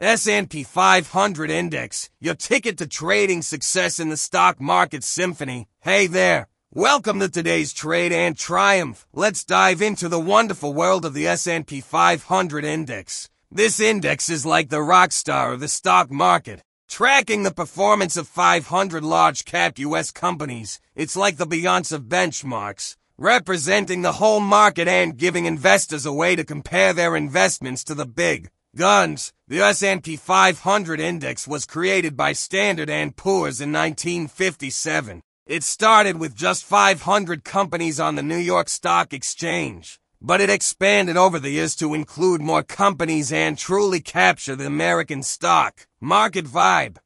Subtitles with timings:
[0.00, 5.66] S&P 500 Index, your ticket to trading success in the stock market symphony.
[5.80, 6.46] Hey there.
[6.72, 9.08] Welcome to today's trade and triumph.
[9.12, 13.28] Let's dive into the wonderful world of the S&P 500 Index.
[13.50, 16.62] This index is like the rock star of the stock market.
[16.88, 22.94] Tracking the performance of 500 large cap US companies, it's like the Beyonce of benchmarks,
[23.16, 28.06] representing the whole market and giving investors a way to compare their investments to the
[28.06, 29.32] big guns.
[29.48, 35.20] The S&P 500 index was created by Standard & Poor's in 1957.
[35.46, 41.16] It started with just 500 companies on the New York Stock Exchange, but it expanded
[41.16, 46.98] over the years to include more companies and truly capture the American stock market vibe.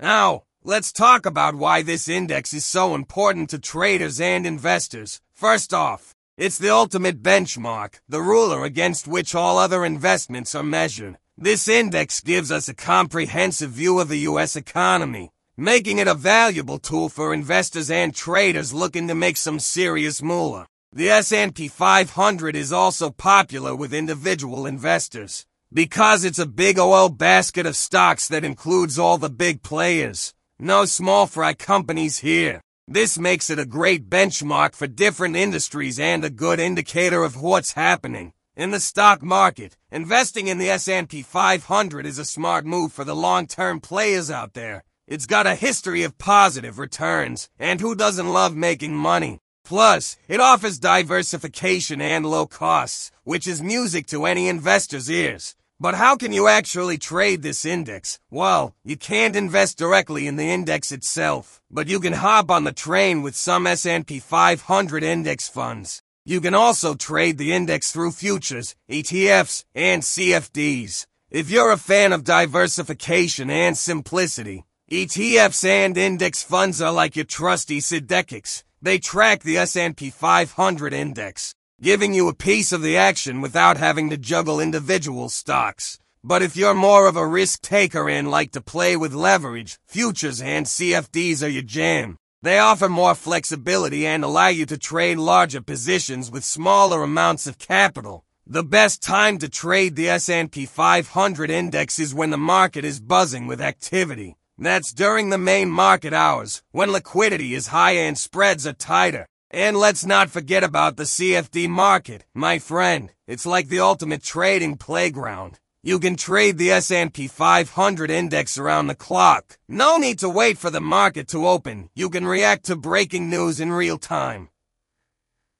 [0.00, 5.20] Now, let's talk about why this index is so important to traders and investors.
[5.34, 11.18] First off, it's the ultimate benchmark, the ruler against which all other investments are measured.
[11.36, 14.56] This index gives us a comprehensive view of the U.S.
[14.56, 20.22] economy, making it a valuable tool for investors and traders looking to make some serious
[20.22, 20.66] moolah.
[20.92, 27.64] The S&P 500 is also popular with individual investors because it's a big old basket
[27.66, 30.34] of stocks that includes all the big players.
[30.58, 32.60] No small fry companies here.
[32.88, 37.72] This makes it a great benchmark for different industries and a good indicator of what's
[37.72, 38.32] happening.
[38.56, 43.14] In the stock market, investing in the S&P 500 is a smart move for the
[43.14, 44.82] long-term players out there.
[45.06, 49.38] It's got a history of positive returns, and who doesn't love making money?
[49.64, 55.54] Plus, it offers diversification and low costs, which is music to any investor's ears.
[55.82, 58.20] But how can you actually trade this index?
[58.30, 62.70] Well, you can't invest directly in the index itself, but you can hop on the
[62.70, 66.00] train with some S&P 500 index funds.
[66.24, 71.06] You can also trade the index through futures, ETFs, and CFDs.
[71.32, 77.24] If you're a fan of diversification and simplicity, ETFs and index funds are like your
[77.24, 78.62] trusty Sidekics.
[78.80, 84.08] They track the S&P 500 index giving you a piece of the action without having
[84.08, 85.98] to juggle individual stocks.
[86.22, 90.40] But if you're more of a risk taker and like to play with leverage, futures
[90.40, 92.18] and CFDs are your jam.
[92.40, 97.58] They offer more flexibility and allow you to trade larger positions with smaller amounts of
[97.58, 98.24] capital.
[98.46, 103.48] The best time to trade the S&P 500 index is when the market is buzzing
[103.48, 104.36] with activity.
[104.56, 109.26] That's during the main market hours, when liquidity is high and spreads are tighter.
[109.54, 113.12] And let's not forget about the CFD market, my friend.
[113.26, 115.60] It's like the ultimate trading playground.
[115.82, 119.58] You can trade the S&P 500 index around the clock.
[119.68, 121.90] No need to wait for the market to open.
[121.94, 124.48] You can react to breaking news in real time.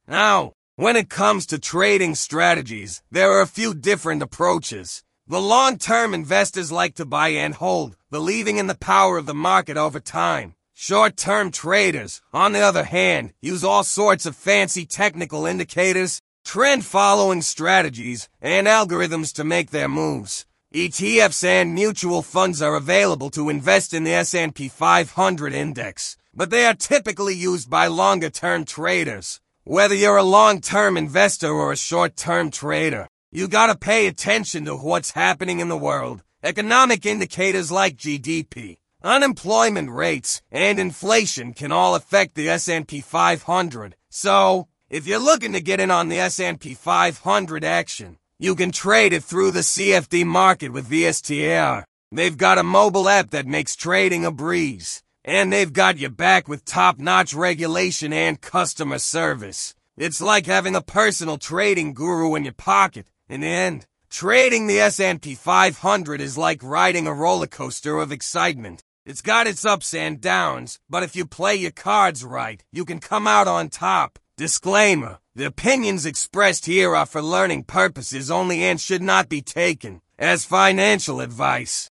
[0.09, 5.05] Now, when it comes to trading strategies, there are a few different approaches.
[5.27, 9.77] The long-term investors like to buy and hold, believing in the power of the market
[9.77, 10.55] over time.
[10.75, 18.29] Short-term traders, on the other hand, use all sorts of fancy technical indicators, trend-following strategies,
[18.41, 20.47] and algorithms to make their moves.
[20.75, 26.65] ETFs and mutual funds are available to invest in the S&P 500 index, but they
[26.65, 29.41] are typically used by longer-term traders.
[29.65, 35.13] Whether you're a long-term investor or a short-term trader, you gotta pay attention to what's
[35.13, 36.23] happening in the world.
[36.43, 43.97] Economic indicators like GDP, Unemployment rates and inflation can all affect the S&P 500.
[44.09, 49.13] So, if you're looking to get in on the S&P 500 action, you can trade
[49.13, 51.83] it through the CFD market with VSTAR.
[52.13, 55.03] They've got a mobile app that makes trading a breeze.
[55.25, 59.75] And they've got you back with top-notch regulation and customer service.
[59.97, 63.07] It's like having a personal trading guru in your pocket.
[63.29, 68.85] In the end, trading the S&P 500 is like riding a roller coaster of excitement.
[69.05, 73.01] It's got its ups and downs, but if you play your cards right, you can
[73.01, 74.21] come out on top.
[74.37, 75.19] Disclaimer.
[75.35, 80.45] The opinions expressed here are for learning purposes only and should not be taken as
[80.45, 81.91] financial advice.